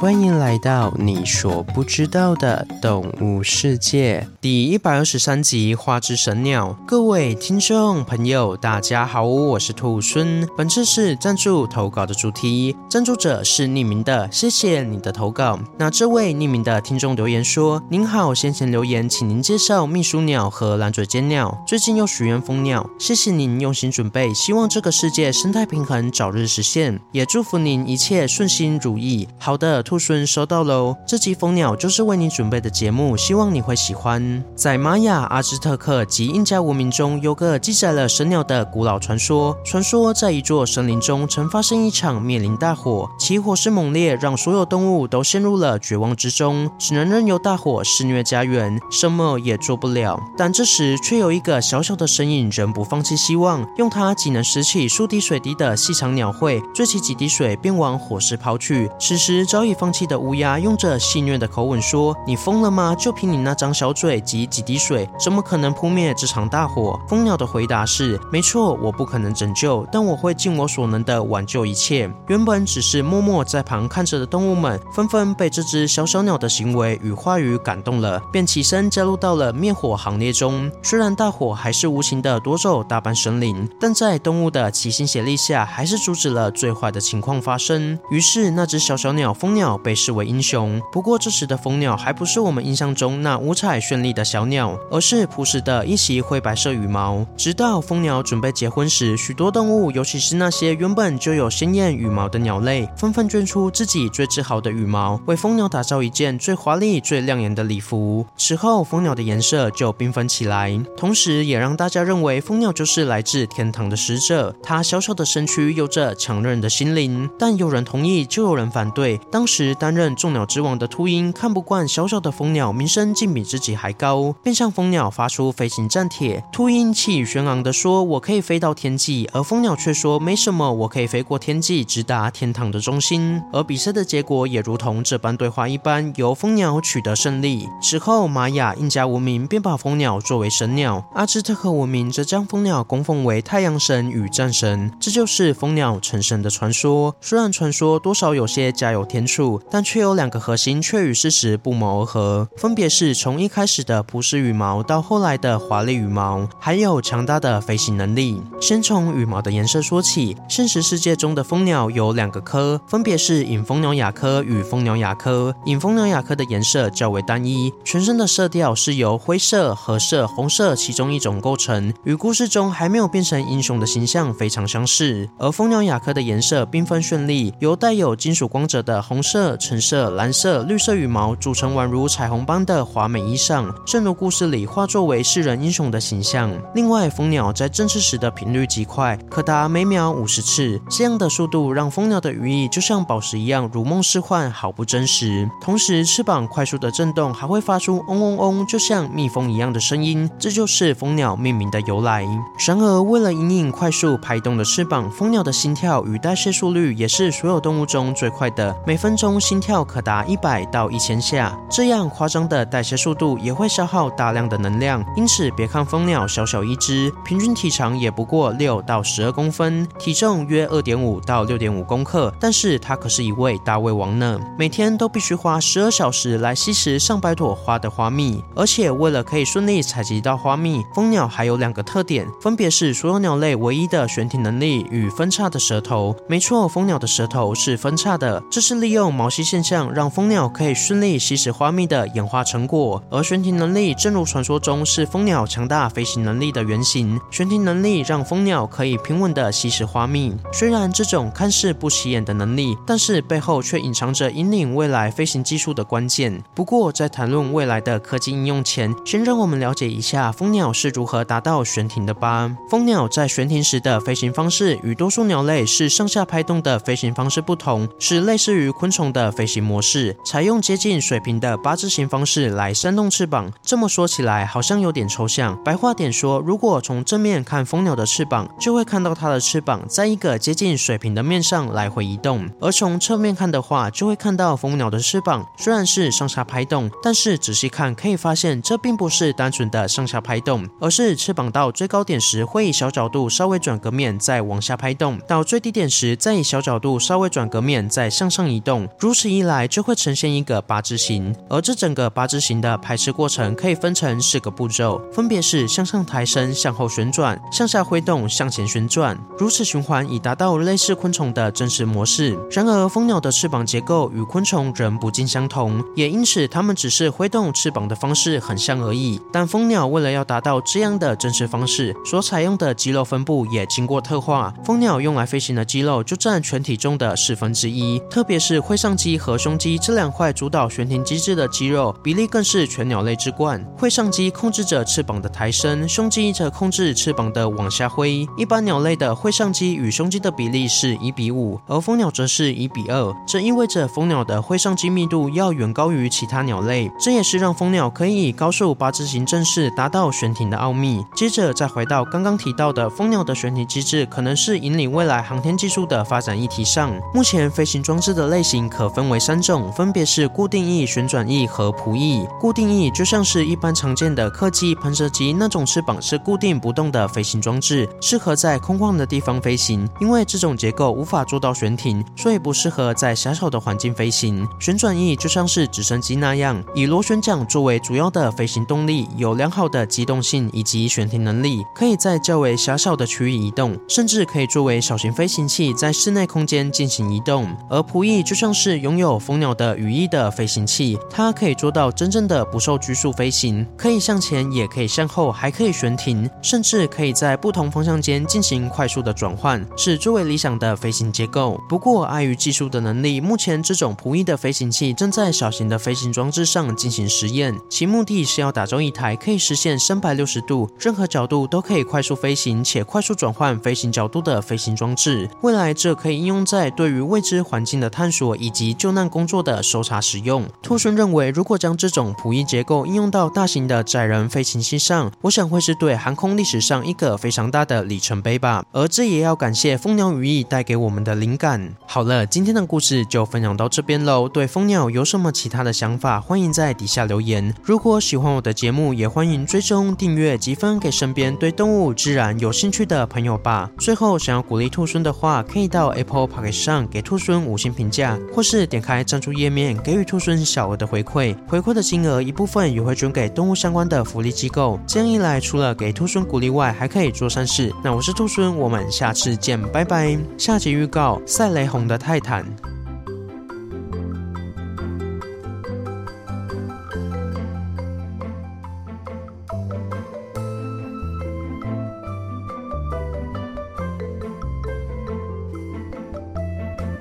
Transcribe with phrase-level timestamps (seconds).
[0.00, 6.74] 欢迎来到你所不知道的动物世界第一百二十三集《花之神鸟》。
[6.86, 10.48] 各位听众朋友，大家好，我是兔孙。
[10.56, 15.60] 本次是赞助投稿的主题，赞助者是匿名的，谢谢你的投稿。
[15.76, 21.62] 那这位匿名的听众留言说：“您好，先前留言，请您介绍秘书鸟和蓝嘴尖鸟。
[21.68, 29.84] 最近又许愿蜂鸟，谢谢您用心准备，希望这个世界生态平衡早日实现，也祝福您一切顺心如意。”好的。
[29.90, 34.44] 兔孙收到喽，这集蜂鸟就是为你准备的节目，希望你会喜欢。
[34.54, 39.58] 在玛雅、阿兹特克及印加文明中，有个记载了神鸟的古老传说。
[39.64, 50.16] 传说在一座森林中曾发生一场灭林大火，其火势猛烈，让所有动物都陷入了绝望之中，只能任由大火肆虐家园，什么也做不了。
[50.38, 58.88] 但这时却有一个小小的身影，仍不放弃希望，用它仅能拾起数滴水滴的细长鸟喙，攥起几滴水便往火势抛去。
[59.00, 59.74] 此时早已。
[59.80, 62.94] 放弃的乌鸦用着戏谑的口吻说：“你疯了吗？
[62.94, 80.70] 就凭你那张小嘴及几滴水，怎么可能扑灭这场大火？”蜂鸟的回答是：“没错，我不可能拯救，但我会尽我所能的挽救一切。”原本只是默默在旁看着的动物们，纷纷被这只小小鸟的行为与话语感动了，便起身加入到了灭火行列中。
[80.82, 87.98] 虽然大火还是无情的夺走大半森林，但在动物的齐心协力下，还是阻止了最坏的情况发生。
[88.10, 89.69] 于是，那只小小鸟蜂鸟。
[89.78, 90.80] 被视为英雄。
[90.92, 97.24] 不过这时的蜂鸟还不是我们印象中那五彩绚丽的小鸟，而是朴实的一袭灰白色羽毛。
[97.36, 108.26] 直到蜂鸟准备结婚时，许多动物，尤其是那些原本就有鲜艳羽毛的鸟类，纷纷捐出自己最自豪的羽毛，为蜂鸟打造一件最华丽、最亮眼的礼服。
[108.36, 114.54] 此后，蜂鸟的颜色就缤纷起来，同时也让大家认为蜂鸟就是来自天堂的使者。
[114.62, 119.18] 它小小的身躯有着强韧的心灵，但有人同意，就有人反对。
[119.30, 119.59] 当时。
[119.60, 126.42] 时担任众鸟之王的秃鹰看不惯小小的蜂鸟名声竟比自己还高，便向蜂鸟发出飞行战帖。
[126.50, 137.68] 秃鹰气宇轩昂地说：“我可以飞到天际。”而蜂鸟却说：“没什么，我可以飞过天际，直达天堂的中心。”而比赛的结果也如同这般对话一般，由蜂鸟取得胜利。
[137.82, 144.90] 此后，玛雅、印加文明便把蜂鸟作为神鸟，阿兹特克文明则将蜂鸟供奉为太阳神与战神。
[144.98, 147.14] 这就是蜂鸟成神的传说。
[147.20, 149.26] 虽然传说多少有些加油添
[149.70, 158.40] 但却有两个核心，却与事实不谋而合，分别是从一开始的朴实羽毛到后来的华丽羽毛，还有强大的飞行能力。
[158.60, 165.54] 先从羽毛的颜色说起，现实世界中的蜂鸟有两个科，分别是隐蜂鸟亚科与蜂鸟亚科。
[165.64, 175.28] 隐蜂鸟亚科的颜色较为单一，全身的色调是由灰色、褐色、红色其中一种构成，与故事中还没有变成英雄的形象非常相似。
[175.38, 179.56] 而蜂鸟亚科的颜色缤纷绚丽，由带有金属光泽的红色。
[179.60, 186.50] 橙色、蓝色、绿色羽毛组成宛如彩虹般的华美衣裳，正如故事里化作为世人英雄的形象。
[186.74, 195.48] 另外，蜂鸟在振翅时的频率极快，可达每秒五十次，这样的速度让蜂鸟的羽翼就像宝石一样如梦似幻，毫不真实。
[195.60, 202.26] 同时，翅膀快速的震动还会发出嗡嗡嗡，就像蜜蜂一样的声音，这就是蜂鸟命名的由来。
[202.66, 209.40] 然而，为了因应快速拍动的翅膀，蜂鸟的心跳与代谢速率也是所有动物中最快的，每分钟。
[209.40, 215.02] 心跳可达一百到一千下，这样夸张的代谢速度也会消耗大量的能量。
[215.16, 224.38] 因此，别看蜂鸟小小一只，平均体长也不过六到十二公分，体重约二点五到六点五公克，但是它可是一位大胃王呢。
[224.58, 236.14] 每天都必须花十二小时来吸食上百朵花的花蜜，而且为了可以顺利采集到花蜜，蜂鸟还有两个特点，分别是所有鸟类唯一的悬停能力与分叉的舌头。
[236.28, 239.20] 没错，蜂鸟的舌头是分叉的，这是利用毛。
[239.20, 247.20] 毛细现象让蜂鸟可以顺利吸食花蜜的演化成果，而悬停能力正如传说中是蜂鸟强大飞行能力的原型。
[247.30, 250.34] 悬停能力让蜂鸟可以平稳的吸食花蜜。
[250.52, 256.42] 虽然这种看似不起眼的能力，但是背后却隐藏着引领未来飞行技术的关键。
[256.52, 262.50] 不过，在谈论未来的科技应用前，先让我们了解一下蜂鸟是如何达到悬停的吧。
[262.68, 269.20] 蜂鸟在悬停时的飞行方式与多数鸟类是上下拍动的飞行方式不同，是类似于昆虫的。
[269.20, 273.52] 的飞行模式采用接近水平的八字形方式来扇动翅膀。
[273.60, 275.62] 这么说起来好像有点抽象。
[275.62, 298.88] 白话点说，如果从正面看蜂鸟的翅膀，就会看到它的翅膀在一个接近水平的面上来回移动；而从侧面看的话，就会看到蜂鸟的翅膀虽然是上下拍动，但是仔细看可以发现，这并不是单纯的上下拍动，而是翅膀到最高点时会以小角度稍微转个面再往下拍动，到最低点时再以小角度稍微转个面再向上移动。
[298.98, 301.34] 如此一来就会呈现一个八字形。
[301.48, 312.36] 而这整个八字形的排斥过程可以分成四个步骤，分别是向上抬升、向后旋转、向下挥动、向前旋转，如此循环以达到类似昆虫的真实模式。
[312.50, 319.20] 然而，蜂鸟的翅膀结构与昆虫仍不尽相同，也因此它们只是挥动翅膀的方式很像而已。
[319.32, 324.52] 但蜂鸟为了要达到这样的真实方式，所采用的肌肉分布也经过特化。
[324.64, 333.62] 蜂鸟用来飞行的肌肉就占全体中的四分之一，特别是喙上肌和胸肌这两块主导悬停机制的肌肉比例更是全鸟类之冠。
[333.76, 338.26] 会上肌控制着翅膀的抬升，胸肌则控制翅膀的往下挥。
[338.38, 343.14] 一般鸟类的会上肌与胸肌的比例是一比五，而蜂鸟则是一比二。
[343.28, 351.04] 这意味着蜂鸟的会上肌密度要远高于其他鸟类，这也是让蜂鸟可以以高速八字形阵势达到悬停的奥秘。
[351.14, 356.90] 接着再回到刚刚提到的蜂鸟的悬停机制，可能是引领未来航天技术的发展议题上。
[357.12, 362.24] 目前飞行装置的类型可分为三种，分别是固定翼、旋转翼和扑翼。
[362.40, 369.86] 固定翼就像是一般常见的客机、喷射机那种翅膀是固定不动的飞行装置，适合在空旷的地方飞行。
[370.00, 374.46] 因为这种结构无法做到悬停，所以不适合在狭小的环境飞行。
[374.60, 387.48] 旋转翼就像是直升机那样，以螺旋桨作为主要的飞行动力，有良好的机动性以及悬停能力，可以在较为狭小的区域移动，甚至可以作为小型飞行器在室内空间进行移动。
[387.70, 401.58] 而扑翼就像是是拥有蜂鸟的羽翼的飞行器，它可以做到真正的不受拘束飞行，可以向前，也可以向后，还可以悬停，甚至可以在不同方向间进行快速的转换，是最为理想的飞行结构。
[401.70, 415.26] 不过，碍于技术的能力，目前这种扑翼的飞行器正在小型的飞行装置上进行实验，其目的是要打造一台可以实现三百六十度任何角度都可以快速飞行且快速转换飞行角度的飞行装置。
[415.40, 420.44] 未来，这可以应用在对于未知环境的探索以及救难工作的搜查使用。
[420.62, 428.64] 兔猻认为，如果将这种扑翼结构应用到大型的载人飞行器上，我想会是对航空历史上一个非常大的里程碑吧。
[428.72, 431.74] 而这也要感谢蜂鸟羽翼带给我们的灵感。
[431.86, 434.28] 好了，今天的故事就分享到这边喽。
[434.28, 437.54] 对蜂鸟有什么其他的想法，欢迎在底下留言。
[437.62, 443.70] 如果喜欢我的节目，也欢迎追踪、订阅积分给身边对动物自然有兴趣的朋友吧。
[443.78, 451.36] 最后，想要鼓励兔猻的话，可以到 Apple Podcast 上给兔猻五星评价，或是点开赞助页面给予兔孙小额的回馈。
[451.46, 454.78] 回馈的金额一部分也会捐给动物相关的福利机构。
[454.86, 457.72] 这样一来，除了给兔孙鼓励外，还可以做善事。
[457.82, 460.18] 那我是兔孙，我们下次见，拜拜。
[460.38, 462.44] 下集预告：赛雷红的泰坦。